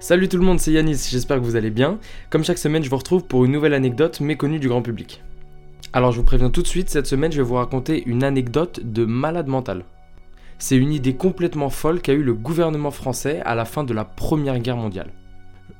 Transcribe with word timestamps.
Salut 0.00 0.28
tout 0.28 0.36
le 0.38 0.44
monde, 0.44 0.60
c'est 0.60 0.72
Yanis, 0.72 1.08
j'espère 1.10 1.38
que 1.38 1.44
vous 1.44 1.56
allez 1.56 1.70
bien. 1.70 1.98
Comme 2.30 2.44
chaque 2.44 2.58
semaine, 2.58 2.84
je 2.84 2.90
vous 2.90 2.96
retrouve 2.96 3.24
pour 3.24 3.44
une 3.44 3.52
nouvelle 3.52 3.74
anecdote 3.74 4.20
méconnue 4.20 4.60
du 4.60 4.68
grand 4.68 4.82
public. 4.82 5.22
Alors 5.92 6.12
je 6.12 6.18
vous 6.18 6.24
préviens 6.24 6.50
tout 6.50 6.62
de 6.62 6.66
suite, 6.66 6.90
cette 6.90 7.06
semaine 7.06 7.32
je 7.32 7.38
vais 7.38 7.48
vous 7.48 7.54
raconter 7.54 8.02
une 8.06 8.22
anecdote 8.22 8.80
de 8.84 9.04
malade 9.04 9.48
mental. 9.48 9.84
C'est 10.58 10.76
une 10.76 10.92
idée 10.92 11.14
complètement 11.14 11.70
folle 11.70 12.00
qu'a 12.00 12.12
eu 12.12 12.22
le 12.22 12.34
gouvernement 12.34 12.90
français 12.90 13.40
à 13.44 13.54
la 13.54 13.64
fin 13.64 13.84
de 13.84 13.94
la 13.94 14.04
Première 14.04 14.58
Guerre 14.60 14.76
mondiale. 14.76 15.12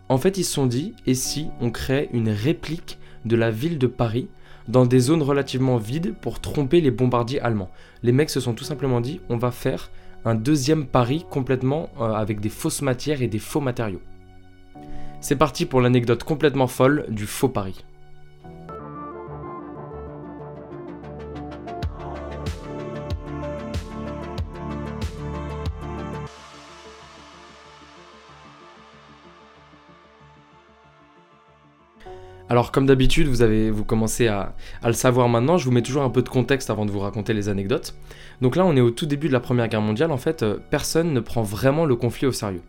En 0.09 0.19
fait, 0.19 0.39
ils 0.39 0.45
se 0.45 0.53
sont 0.53 0.67
dit, 0.67 0.95
et 1.06 1.15
si 1.15 1.48
on 1.61 1.70
créait 1.70 2.09
une 2.12 2.31
réplique 2.31 2.98
de 3.25 3.37
la 3.37 3.50
ville 3.50 3.78
de 3.78 3.87
Paris 3.87 4.28
dans 4.67 4.87
des 4.87 5.00
zones 5.00 5.22
relativement 5.22 5.77
vides 5.77 6.15
pour 6.20 6.41
tromper 6.41 6.81
les 6.81 6.91
bombardiers 6.91 7.41
allemands? 7.41 7.70
Les 8.03 8.12
mecs 8.12 8.31
se 8.31 8.41
sont 8.41 8.55
tout 8.55 8.65
simplement 8.65 9.00
dit, 9.00 9.20
on 9.28 9.37
va 9.37 9.50
faire 9.50 9.91
un 10.25 10.35
deuxième 10.35 10.87
Paris 10.87 11.25
complètement 11.31 11.91
euh, 12.01 12.13
avec 12.13 12.41
des 12.41 12.49
fausses 12.49 12.83
matières 12.83 13.23
et 13.23 13.29
des 13.29 13.39
faux 13.39 13.61
matériaux. 13.61 14.03
C'est 15.21 15.37
parti 15.37 15.67
pour 15.67 15.81
l'anecdote 15.81 16.23
complètement 16.23 16.69
folle 16.69 17.07
du 17.09 17.27
faux 17.27 17.49
Paris. 17.49 17.85
Alors 32.51 32.73
comme 32.73 32.87
d'habitude, 32.87 33.27
vous 33.27 33.43
avez 33.43 33.71
vous 33.71 33.85
commencez 33.85 34.27
à, 34.27 34.55
le 34.83 34.95
savoir 34.95 35.29
maintenant, 35.29 35.59
je 35.59 35.67
vous 35.67 35.71
mets 35.71 35.83
toujours 35.83 36.03
un 36.03 36.11
peu 36.11 36.23
de 36.23 36.29
contexte 36.29 36.71
avant 36.71 36.87
de 36.87 36.91
vous 36.91 37.01
raconter 37.01 37.35
les 37.35 37.51
anecdotes. 37.51 37.95
Donc 38.41 38.57
là, 38.57 38.65
on 38.65 38.75
est 38.75 38.81
au 38.81 38.91
tout 38.91 39.05
début 39.05 39.29
de 39.29 39.35
la 39.35 39.41
Première 39.41 39.69
Guerre 39.69 39.83
mondiale, 39.83 40.11
en 40.13 40.17
fait, 40.17 40.43
euh, 40.43 40.57
personne 40.71 41.13
ne 41.13 41.21
prend 41.21 41.43
vraiment 41.43 41.85
le 41.85 41.95
conflit 41.95 42.27
au 42.27 42.33
sérieux. 42.33 42.63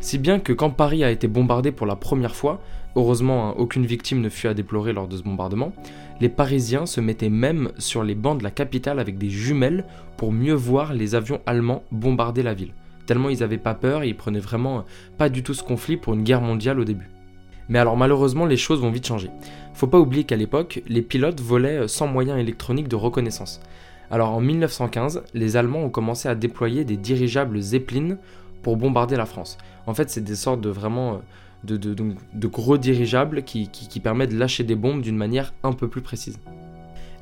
Si 0.00 0.18
bien 0.18 0.38
que 0.38 0.52
quand 0.52 0.70
Paris 0.70 1.02
a 1.04 1.10
été 1.10 1.28
bombardé 1.28 1.72
pour 1.72 1.86
la 1.86 1.96
première 1.96 2.34
fois, 2.34 2.60
heureusement 2.96 3.48
hein, 3.50 3.54
aucune 3.56 3.86
victime 3.86 4.20
ne 4.20 4.28
fut 4.28 4.48
à 4.48 4.54
déplorer 4.54 4.92
lors 4.92 5.08
de 5.08 5.16
ce 5.16 5.22
bombardement, 5.22 5.72
les 6.20 6.28
Parisiens 6.28 6.84
se 6.84 7.00
mettaient 7.00 7.30
même 7.30 7.70
sur 7.78 8.02
les 8.02 8.14
bancs 8.14 8.38
de 8.38 8.44
la 8.44 8.50
capitale 8.50 8.98
avec 8.98 9.16
des 9.16 9.30
jumelles 9.30 9.84
pour 10.16 10.32
mieux 10.32 10.54
voir 10.54 10.92
les 10.92 11.14
avions 11.14 11.40
allemands 11.46 11.82
bombarder 11.90 12.42
la 12.42 12.54
ville. 12.54 12.72
Tellement 13.06 13.30
ils 13.30 13.42
avaient 13.42 13.58
pas 13.58 13.74
peur 13.74 14.02
et 14.02 14.08
ils 14.08 14.16
prenaient 14.16 14.38
vraiment 14.38 14.84
pas 15.18 15.28
du 15.28 15.42
tout 15.42 15.54
ce 15.54 15.62
conflit 15.62 15.96
pour 15.96 16.14
une 16.14 16.22
guerre 16.22 16.42
mondiale 16.42 16.80
au 16.80 16.84
début. 16.84 17.10
Mais 17.70 17.78
alors 17.78 17.96
malheureusement 17.96 18.44
les 18.44 18.58
choses 18.58 18.80
vont 18.80 18.90
vite 18.90 19.06
changer. 19.06 19.30
Faut 19.72 19.86
pas 19.86 19.98
oublier 19.98 20.24
qu'à 20.24 20.36
l'époque, 20.36 20.82
les 20.86 21.00
pilotes 21.00 21.40
volaient 21.40 21.88
sans 21.88 22.06
moyens 22.06 22.38
électroniques 22.38 22.88
de 22.88 22.96
reconnaissance. 22.96 23.60
Alors 24.10 24.32
en 24.32 24.40
1915, 24.40 25.22
les 25.32 25.56
Allemands 25.56 25.84
ont 25.84 25.90
commencé 25.90 26.28
à 26.28 26.34
déployer 26.34 26.84
des 26.84 26.98
dirigeables 26.98 27.60
Zeppelin 27.60 28.18
pour 28.62 28.76
bombarder 28.76 29.16
la 29.16 29.24
France. 29.24 29.56
En 29.86 29.94
fait, 29.94 30.10
c'est 30.10 30.22
des 30.22 30.34
sortes 30.34 30.60
de 30.60 30.68
vraiment 30.68 31.22
euh, 31.70 31.78
de, 31.78 32.46
gros 32.48 32.76
dirigeables 32.76 33.44
qui 33.44 34.00
permettent 34.02 34.32
de 34.32 34.38
lâcher 34.38 34.64
des 34.64 34.74
bombes 34.74 35.00
d'une 35.00 35.16
manière 35.16 35.54
un 35.62 35.72
peu 35.72 35.88
plus 35.88 36.02
précise. 36.02 36.38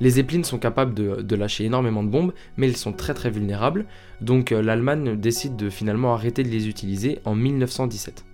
Les 0.00 0.10
Zeppelin 0.10 0.44
sont 0.44 0.58
capables 0.58 0.94
de, 0.94 1.22
de 1.22 1.36
lâcher 1.36 1.64
énormément 1.64 2.04
de 2.04 2.08
bombes, 2.08 2.32
mais 2.56 2.68
ils 2.68 2.76
sont 2.76 2.92
très 2.92 3.14
très 3.14 3.30
vulnérables, 3.30 3.84
donc 4.20 4.52
euh, 4.52 4.62
l'Allemagne 4.62 5.16
décide 5.16 5.56
de 5.56 5.70
finalement 5.70 6.14
arrêter 6.14 6.44
de 6.44 6.48
les 6.48 6.68
utiliser 6.68 7.18
en 7.24 7.34
1917. 7.34 8.24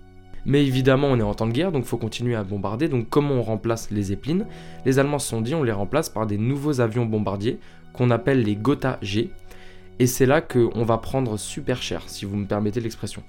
Mais 0.46 0.64
évidemment, 0.64 1.08
on 1.08 1.18
est 1.18 1.22
en 1.22 1.34
temps 1.34 1.46
de 1.46 1.52
guerre, 1.52 1.72
donc 1.72 1.84
il 1.84 1.88
faut 1.88 1.96
continuer 1.96 2.34
à 2.34 2.44
bombarder. 2.44 2.88
Donc 2.88 3.08
comment 3.08 3.34
on 3.34 3.42
remplace 3.42 3.90
les 3.90 4.04
Zeppelin? 4.04 4.46
Les 4.84 4.98
Allemands 4.98 5.18
se 5.18 5.28
sont 5.28 5.40
dit, 5.40 5.54
on 5.54 5.62
les 5.62 5.72
remplace 5.72 6.08
par 6.08 6.26
des 6.26 6.38
nouveaux 6.38 6.80
avions 6.80 7.06
bombardiers 7.06 7.58
qu'on 7.92 8.10
appelle 8.10 8.42
les 8.42 8.56
Gotha 8.56 8.98
G. 9.00 9.30
Et 9.98 10.06
c'est 10.06 10.26
là 10.26 10.40
qu'on 10.40 10.84
va 10.84 10.98
prendre 10.98 11.38
super 11.38 11.80
cher, 11.80 12.02
si 12.06 12.24
vous 12.24 12.36
me 12.36 12.46
permettez 12.46 12.80
l'expression. 12.80 13.22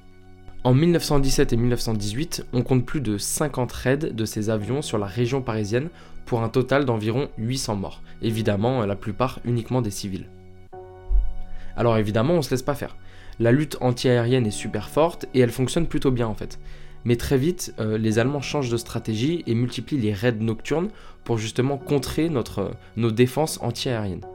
En 0.63 0.73
1917 0.73 1.53
et 1.53 1.57
1918, 1.57 2.47
on 2.51 2.63
compte 2.63 2.85
plus 2.85 3.01
de 3.01 3.19
50 3.19 3.71
raids 3.71 3.97
de 3.97 4.25
ces 4.25 4.49
avions 4.49 4.81
sur 4.81 4.97
la 4.97 5.05
région 5.05 5.43
parisienne 5.43 5.89
pour 6.25 6.41
un 6.41 6.49
total 6.49 6.85
d'environ 6.85 7.29
800 7.37 7.75
morts. 7.75 8.01
Évidemment, 8.23 8.83
la 8.83 8.95
plupart 8.95 9.39
uniquement 9.45 9.83
des 9.83 9.91
civils. 9.91 10.25
Alors 11.77 11.97
évidemment, 11.97 12.33
on 12.33 12.41
se 12.41 12.49
laisse 12.49 12.63
pas 12.63 12.73
faire. 12.73 12.97
La 13.39 13.51
lutte 13.51 13.77
anti-aérienne 13.79 14.47
est 14.47 14.51
super 14.51 14.89
forte 14.89 15.27
et 15.33 15.39
elle 15.41 15.51
fonctionne 15.51 15.85
plutôt 15.85 16.09
bien 16.09 16.27
en 16.27 16.33
fait. 16.33 16.57
Mais 17.05 17.15
très 17.15 17.37
vite, 17.37 17.73
euh, 17.79 17.97
les 17.97 18.19
Allemands 18.19 18.41
changent 18.41 18.71
de 18.71 18.77
stratégie 18.77 19.43
et 19.47 19.53
multiplient 19.53 19.99
les 19.99 20.13
raids 20.13 20.33
nocturnes 20.33 20.89
pour 21.23 21.37
justement 21.37 21.77
contrer 21.77 22.29
notre, 22.29 22.71
nos 22.97 23.11
défenses 23.11 23.59
anti-aériennes. 23.61 24.25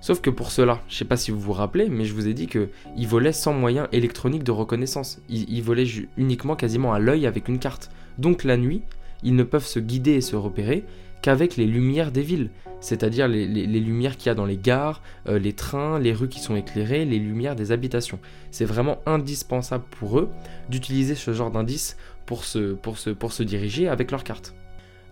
Sauf 0.00 0.20
que 0.20 0.30
pour 0.30 0.52
cela, 0.52 0.80
je 0.88 0.96
sais 0.96 1.04
pas 1.04 1.16
si 1.16 1.32
vous 1.32 1.40
vous 1.40 1.52
rappelez, 1.52 1.88
mais 1.88 2.04
je 2.04 2.14
vous 2.14 2.28
ai 2.28 2.34
dit 2.34 2.46
qu'ils 2.46 3.08
volaient 3.08 3.32
sans 3.32 3.52
moyens 3.52 3.88
électroniques 3.90 4.44
de 4.44 4.52
reconnaissance. 4.52 5.20
Ils, 5.28 5.62
volaient 5.62 5.86
uniquement 6.16 6.54
quasiment 6.54 6.92
à 6.92 7.00
l'œil 7.00 7.26
avec 7.26 7.48
une 7.48 7.58
carte. 7.58 7.90
Donc 8.16 8.44
la 8.44 8.56
nuit, 8.56 8.82
ils 9.24 9.34
ne 9.34 9.42
peuvent 9.42 9.66
se 9.66 9.80
guider 9.80 10.12
et 10.12 10.20
se 10.20 10.36
repérer 10.36 10.84
les 11.56 11.66
lumières 11.66 12.12
des 12.12 12.22
villes, 12.22 12.50
c'est-à-dire 12.80 13.28
les, 13.28 13.46
lumières 13.46 14.16
qu'il 14.16 14.26
y 14.26 14.30
a 14.30 14.34
dans 14.34 14.46
les 14.46 14.56
gares, 14.56 15.02
euh, 15.28 15.38
les 15.38 15.52
trains, 15.52 15.98
les 15.98 16.12
rues 16.12 16.28
qui 16.28 16.40
sont 16.40 16.56
éclairées, 16.56 17.04
les 17.04 17.18
lumières 17.18 17.56
des 17.56 17.72
habitations. 17.72 18.18
C'est 18.50 18.64
vraiment 18.64 18.98
indispensable 19.06 19.84
pour 19.90 20.18
eux 20.18 20.28
d'utiliser 20.68 21.14
ce 21.14 21.32
genre 21.32 21.52
se, 21.52 22.74
pour, 22.74 22.98
se, 22.98 23.10
pour 23.10 23.32
se 23.32 23.42
diriger 23.42 23.88
avec 23.88 24.10
leur 24.10 24.24
carte. 24.24 24.54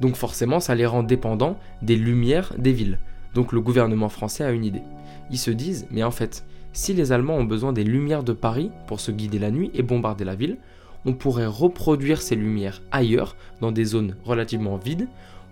Donc 0.00 0.17
forcément, 0.17 0.61
ça 0.61 0.75
les 0.75 0.87
rend 0.87 1.02
dépendants 1.02 1.58
des 1.82 1.96
lumières 1.96 2.52
des 2.58 2.73
villes. 2.73 2.99
Donc 3.35 3.52
le 3.52 3.61
gouvernement 3.61 4.08
français 4.08 4.44
a 4.44 4.50
une 4.50 4.64
idée. 4.64 4.82
Ils 5.31 5.38
se 5.38 5.50
disent, 5.50 5.87
mais 5.90 6.02
en 6.02 6.11
fait, 6.11 6.44
si 6.73 6.93
les 6.93 7.12
Allemands 7.12 7.37
ont 7.37 7.44
besoin 7.44 7.73
des 7.73 7.85
lumières 7.85 8.23
de 8.23 8.32
Paris 8.32 8.70
pour 8.87 9.00
se 9.00 9.11
guider 9.11 9.38
la 9.38 9.50
nuit 9.50 9.70
et 9.75 9.82
bombarder 9.82 10.25
la 10.25 10.35
ville, 10.35 10.58
on 11.06 11.14
pourrait 11.14 11.46
reproduire 11.46 12.20
ces 12.20 12.35
lumières 12.35 12.82
ailleurs, 12.90 13.37
dans 13.61 13.73
des 13.73 13.85
zones 13.85 14.17
relativement 14.25 14.76
vides, 14.76 15.08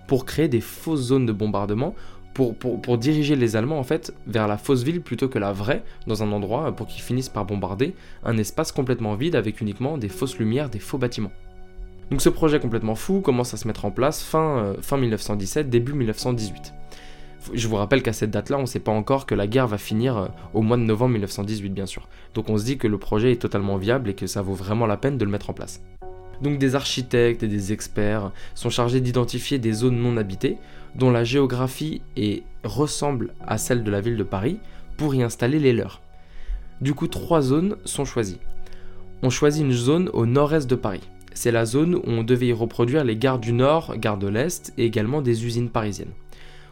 pour 0.07 0.25
créer 0.25 0.49
des 0.49 0.61
fausses 0.61 1.01
zones 1.01 1.27
de 1.27 1.33
bombardement, 1.33 1.95
pour, 2.35 2.99
diriger 2.99 3.37
les 3.37 3.55
Allemands 3.55 3.79
en 3.79 3.85
fait 3.85 4.13
vers 4.27 4.49
la 4.49 4.59
fausse 4.59 4.83
ville 4.83 5.01
plutôt 5.01 5.29
que 5.29 5.39
la 5.39 5.53
vraie, 5.53 5.85
dans 6.07 6.23
un 6.23 6.33
endroit 6.33 6.73
pour 6.73 6.87
qu'ils 6.89 7.03
finissent 7.03 7.29
par 7.29 7.45
bombarder 7.45 7.95
un 8.25 8.37
espace 8.37 8.73
complètement 8.73 9.15
vide 9.15 9.37
avec 9.37 9.61
uniquement 9.61 9.99
des 9.99 10.09
fausses 10.09 10.39
lumières, 10.39 10.69
des 10.69 10.81
faux 10.81 10.99
bâtiments. 10.99 11.31
Donc 12.11 12.21
ce 12.21 12.29
projet 12.29 12.61
complètement 12.61 12.97
fou 12.97 13.21
commence 13.21 13.55
à 13.55 13.57
se 13.57 13.67
mettre 13.67 13.85
en 13.85 13.91
place 13.91 14.23
fin, 14.23 14.59
euh, 14.59 14.75
fin 14.83 14.97
1917, 14.97 15.71
début 15.71 15.95
1918. 15.95 16.75
Je 17.53 17.69
vous 17.69 17.77
rappelle 17.77 18.03
qu'à 18.03 18.13
cette 18.13 18.31
date-là, 18.31 18.59
on 18.59 18.63
ne 18.63 18.67
sait 18.67 18.81
pas 18.81 18.93
encore 18.93 19.27
que 19.27 19.35
la 19.35 19.47
guerre 19.47 19.67
va 19.67 19.79
finir 19.79 20.17
euh, 20.17 20.27
au 20.55 20.63
mois 20.63 20.77
de 20.77 20.83
novembre 20.83 21.13
1918, 21.13 21.71
bien 21.71 21.87
sûr. 21.87 22.09
Donc 22.35 22.51
on 22.51 22.59
se 22.59 22.65
dit 22.65 22.79
que 22.79 22.89
le 22.89 22.99
projet 22.99 23.33
est 23.33 23.41
totalement 23.41 23.77
viable 23.77 24.11
et 24.11 24.15
que 24.15 24.27
ça 24.27 24.43
vaut 24.43 24.55
vraiment 24.55 24.87
la 24.87 24.97
peine 24.97 25.19
de 25.19 25.25
le 25.25 25.31
mettre 25.31 25.51
en 25.51 25.55
place. 25.55 25.83
Donc 26.43 26.59
des 26.59 26.75
architectes 26.75 27.43
et 27.43 27.49
des 27.49 27.73
experts 27.73 28.33
sont 28.55 28.71
chargés 28.71 29.01
d'identifier 29.01 29.59
des 29.59 29.73
zones 29.73 30.01
non 30.01 30.17
habitées 30.17 30.59
dont 30.95 31.11
la 31.11 31.25
géographie 31.25 32.03
ressemble 32.63 33.35
à 33.47 33.59
celle 33.59 33.83
de 33.83 33.91
la 33.91 34.01
ville 34.01 34.17
de 34.17 34.23
Paris 34.23 34.59
pour 34.97 35.15
y 35.15 35.23
installer 35.23 35.59
les 35.59 35.73
leurs. 35.73 36.01
Du 36.81 36.95
coup, 36.95 37.09
trois 37.09 37.41
zones 37.41 37.77
sont 37.85 38.05
choisies. 38.05 38.41
On 39.23 39.31
choisit 39.31 39.65
une 39.65 39.73
zone 39.73 40.11
au 40.13 40.27
nord-est 40.27 40.69
de 40.69 40.75
Paris. 40.75 41.09
C'est 41.33 41.51
la 41.51 41.65
zone 41.65 41.97
où 41.97 42.03
on 42.07 42.23
devait 42.23 42.49
y 42.49 42.53
reproduire 42.53 43.05
les 43.05 43.17
gares 43.17 43.41
du 43.41 43.53
Nord, 43.53 43.97
gares 43.97 44.19
de 44.19 44.29
l'Est 44.29 44.73
et 44.79 44.85
également 44.85 45.21
des 45.21 45.47
usines 45.47 45.69
parisiennes. 45.69 46.13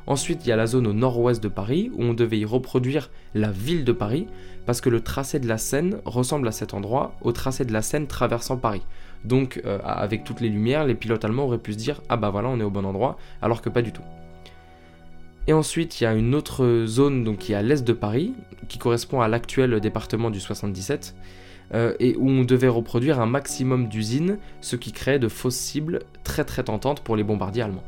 Ensuite, 0.06 0.44
il 0.44 0.48
y 0.48 0.52
a 0.52 0.56
la 0.56 0.66
zone 0.66 0.86
au 0.86 0.92
nord-ouest 0.92 1.42
de 1.42 1.48
Paris 1.48 1.90
où 1.94 2.02
on 2.02 2.14
devait 2.14 2.38
y 2.38 2.44
reproduire 2.44 3.10
la 3.34 3.50
ville 3.50 3.84
de 3.84 3.92
Paris 3.92 4.26
parce 4.66 4.80
que 4.80 4.90
le 4.90 5.00
tracé 5.00 5.38
de 5.38 5.48
la 5.48 5.58
Seine 5.58 5.98
ressemble 6.04 6.48
à 6.48 6.52
cet 6.52 6.74
endroit 6.74 7.14
au 7.22 7.32
tracé 7.32 7.64
de 7.64 7.72
la 7.72 7.82
Seine 7.82 8.06
traversant 8.06 8.56
Paris. 8.56 8.82
Donc, 9.24 9.60
euh, 9.64 9.78
avec 9.84 10.24
toutes 10.24 10.40
les 10.40 10.48
lumières, 10.48 10.84
les 10.84 10.94
pilotes 10.94 11.24
allemands 11.24 11.44
auraient 11.44 11.58
pu 11.58 11.72
se 11.72 11.78
dire 11.78 12.02
Ah 12.08 12.16
bah 12.16 12.30
voilà, 12.30 12.48
on 12.48 12.58
est 12.58 12.64
au 12.64 12.70
bon 12.70 12.84
endroit, 12.84 13.16
alors 13.40 13.62
que 13.62 13.68
pas 13.68 13.82
du 13.82 13.92
tout. 13.92 14.02
Et 15.46 15.52
ensuite, 15.52 16.00
il 16.00 16.04
y 16.04 16.06
a 16.06 16.14
une 16.14 16.34
autre 16.34 16.84
zone 16.86 17.36
qui 17.36 17.52
est 17.52 17.56
à 17.56 17.62
l'est 17.62 17.84
de 17.84 17.92
Paris, 17.92 18.32
qui 18.68 18.78
correspond 18.78 19.20
à 19.20 19.28
l'actuel 19.28 19.80
département 19.80 20.30
du 20.30 20.40
77, 20.40 21.14
euh, 21.74 21.94
et 21.98 22.16
où 22.16 22.28
on 22.28 22.44
devait 22.44 22.68
reproduire 22.68 23.20
un 23.20 23.26
maximum 23.26 23.88
d'usines, 23.88 24.38
ce 24.60 24.76
qui 24.76 24.92
crée 24.92 25.18
de 25.18 25.28
fausses 25.28 25.56
cibles 25.56 26.00
très 26.22 26.44
très 26.44 26.64
tentantes 26.64 27.00
pour 27.00 27.16
les 27.16 27.24
bombardiers 27.24 27.62
allemands. 27.62 27.84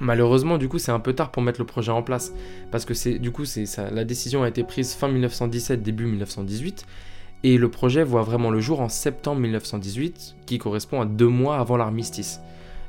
Malheureusement, 0.00 0.58
du 0.58 0.68
coup, 0.68 0.78
c'est 0.78 0.92
un 0.92 1.00
peu 1.00 1.12
tard 1.12 1.30
pour 1.30 1.42
mettre 1.42 1.60
le 1.60 1.66
projet 1.66 1.92
en 1.92 2.02
place, 2.02 2.32
parce 2.70 2.84
que 2.84 2.94
c'est, 2.94 3.18
du 3.18 3.30
coup, 3.30 3.44
c'est, 3.44 3.64
la 3.92 4.04
décision 4.04 4.42
a 4.42 4.48
été 4.48 4.64
prise 4.64 4.94
fin 4.94 5.08
1917, 5.08 5.82
début 5.82 6.06
1918, 6.06 6.84
et 7.44 7.58
le 7.58 7.68
projet 7.68 8.02
voit 8.02 8.22
vraiment 8.22 8.50
le 8.50 8.60
jour 8.60 8.80
en 8.80 8.88
septembre 8.88 9.40
1918, 9.40 10.36
qui 10.46 10.58
correspond 10.58 11.00
à 11.00 11.04
deux 11.04 11.28
mois 11.28 11.58
avant 11.58 11.76
l'armistice. 11.76 12.40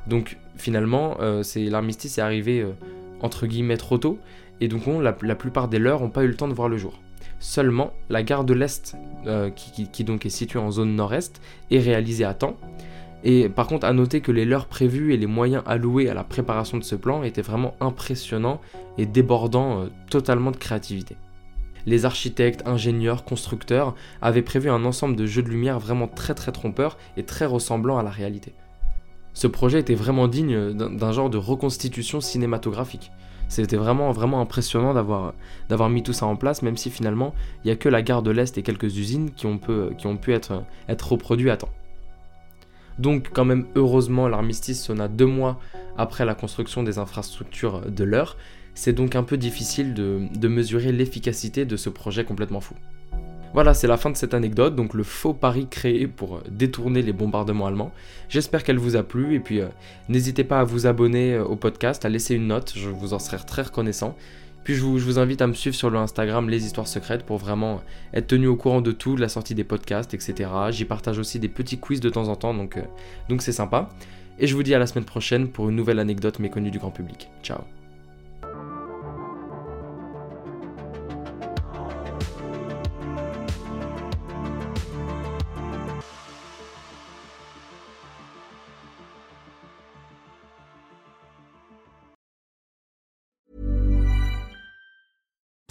Donc 0.06 0.38
finalement, 0.56 1.18
euh, 1.20 1.42
c'est, 1.42 1.64
l'armistice 1.64 2.18
est 2.18 2.22
arrivé 2.22 2.60
euh, 2.60 2.72
entre 3.20 3.46
guillemets 3.46 3.76
trop 3.76 3.98
tôt, 3.98 4.18
et 4.60 4.68
donc 4.68 4.84
la, 5.02 5.12
plupart 5.12 5.68
des 5.68 5.78
leurs 5.78 6.00
n'ont 6.00 6.10
pas 6.10 6.24
eu 6.24 6.28
le 6.28 6.36
temps 6.36 6.48
de 6.48 6.54
voir 6.54 6.68
le 6.68 6.78
jour. 6.78 6.98
Seulement, 7.38 7.92
la 8.08 8.22
gare 8.22 8.44
de 8.44 8.54
l'Est, 8.54 8.96
euh, 9.26 9.50
qui, 9.50 10.04
donc 10.04 10.24
est 10.24 10.30
située 10.30 10.58
en 10.58 10.70
zone 10.70 10.94
nord-est, 10.94 11.40
est 11.70 11.78
réalisée 11.78 12.24
à 12.24 12.32
temps. 12.32 12.56
Et 13.24 13.48
par 13.48 13.66
contre, 13.66 13.86
à 13.86 13.92
noter 13.92 14.20
que 14.20 14.32
les 14.32 14.44
leurs 14.44 14.66
prévus 14.66 15.12
et 15.12 15.16
les 15.16 15.26
moyens 15.26 15.62
alloués 15.66 16.08
à 16.08 16.14
la 16.14 16.24
préparation 16.24 16.78
de 16.78 16.84
ce 16.84 16.94
plan 16.94 17.22
étaient 17.22 17.42
vraiment 17.42 17.74
impressionnants 17.80 18.60
et 18.98 19.06
débordant 19.06 19.80
euh, 19.80 19.86
totalement 20.10 20.50
de 20.50 20.56
créativité. 20.56 21.16
Les 21.86 22.04
architectes, 22.04 22.66
ingénieurs, 22.66 23.24
constructeurs 23.24 23.94
avaient 24.20 24.42
prévu 24.42 24.70
un 24.70 24.84
ensemble 24.84 25.16
de 25.16 25.26
jeux 25.26 25.42
de 25.42 25.48
lumière 25.48 25.78
vraiment 25.78 26.08
très 26.08 26.34
très 26.34 26.52
trompeurs 26.52 26.98
et 27.16 27.24
très 27.24 27.46
ressemblant 27.46 27.98
à 27.98 28.02
la 28.02 28.10
réalité 28.10 28.52
ce 29.36 29.46
projet 29.46 29.80
était 29.80 29.94
vraiment 29.94 30.28
digne 30.28 30.72
d'un 30.72 31.12
genre 31.12 31.28
de 31.28 31.36
reconstitution 31.36 32.22
cinématographique. 32.22 33.12
C'était 33.48 33.76
vraiment, 33.76 34.10
vraiment 34.10 34.40
impressionnant 34.40 34.94
d'avoir, 34.94 35.90
mis 35.90 36.02
tout 36.02 36.14
ça 36.14 36.24
en 36.24 36.36
place, 36.36 36.62
même 36.62 36.78
si 36.78 36.90
finalement, 36.90 37.34
il 37.62 37.66
n'y 37.66 37.70
a 37.70 37.76
que 37.76 37.90
la 37.90 38.00
gare 38.00 38.22
de 38.22 38.30
l'Est 38.30 38.56
et 38.56 38.62
quelques 38.62 38.96
usines 38.96 39.30
qui 39.32 39.44
ont, 39.44 39.58
pu, 39.58 40.32
être 40.32 41.12
reproduits 41.12 41.50
à 41.50 41.58
temps. 41.58 41.68
Donc, 42.98 43.30
quand 43.32 43.44
même, 43.44 43.66
heureusement, 43.74 44.28
l'armistice 44.28 44.82
sonna 44.82 45.08
deux 45.08 45.26
mois 45.26 45.60
après 45.96 46.24
la 46.24 46.34
construction 46.34 46.82
des 46.82 46.98
infrastructures 46.98 47.82
de 47.90 48.04
l'heure. 48.04 48.36
C'est 48.74 48.92
donc 48.92 49.16
un 49.16 49.22
peu 49.22 49.36
difficile 49.36 49.94
de 49.94 50.48
mesurer 50.48 50.92
l'efficacité 50.92 51.64
de 51.64 51.76
ce 51.76 51.88
projet 51.88 52.24
complètement 52.24 52.60
fou. 52.60 52.74
Voilà, 53.56 53.72
c'est 53.72 53.86
la 53.86 53.96
fin 53.96 54.10
de 54.10 54.18
cette 54.18 54.34
anecdote, 54.34 54.76
donc 54.76 54.92
le 54.92 55.02
faux 55.02 55.32
pari 55.32 55.66
créé 55.66 56.06
pour 56.06 56.36
euh, 56.36 56.42
détourner 56.50 57.00
les 57.00 57.14
bombardements 57.14 57.66
allemands. 57.66 57.90
J'espère 58.28 58.62
qu'elle 58.62 58.76
vous 58.76 58.96
a 58.96 59.02
plu 59.02 59.34
et 59.34 59.40
puis 59.40 59.62
euh, 59.62 59.68
n'hésitez 60.10 60.44
pas 60.44 60.60
à 60.60 60.64
vous 60.64 60.86
abonner 60.86 61.32
euh, 61.32 61.44
au 61.44 61.56
podcast, 61.56 62.04
à 62.04 62.10
laisser 62.10 62.34
une 62.34 62.48
note, 62.48 62.74
je 62.76 62.90
vous 62.90 63.14
en 63.14 63.18
serai 63.18 63.38
très 63.38 63.62
reconnaissant. 63.62 64.14
Puis 64.66 64.74
je 64.74 64.82
vous, 64.82 65.20
invite 65.20 65.42
à 65.42 65.46
me 65.46 65.52
suivre 65.52 65.76
sur 65.76 65.90
le 65.90 65.98
Instagram 66.00 66.50
Les 66.50 66.66
Histoires 66.66 66.88
Secrètes 66.88 67.22
pour 67.22 67.38
vraiment 67.38 67.82
être 68.12 68.26
tenu 68.26 68.48
au 68.48 68.56
courant 68.56 68.80
de 68.80 68.90
tout, 68.90 69.14
de 69.14 69.20
la 69.20 69.28
sortie 69.28 69.54
des 69.54 69.62
podcasts, 69.62 70.12
etc. 70.12 70.50
J'y 70.70 70.84
partage 70.84 71.20
aussi 71.20 71.38
des 71.38 71.46
petits 71.46 71.78
quiz 71.78 72.00
de 72.00 72.10
temps 72.10 72.26
en 72.26 72.34
temps, 72.34 72.52
donc 72.52 72.76
donc 73.28 73.42
c'est 73.42 73.52
sympa. 73.52 73.90
Et 74.40 74.48
je 74.48 74.56
vous 74.56 74.64
dis 74.64 74.74
à 74.74 74.80
la 74.80 74.88
semaine 74.88 75.04
prochaine 75.04 75.46
pour 75.46 75.68
une 75.68 75.76
nouvelle 75.76 76.00
anecdote 76.00 76.40
méconnue 76.40 76.72
du 76.72 76.80
grand 76.80 76.90
public. 76.90 77.28
Ciao 77.44 77.60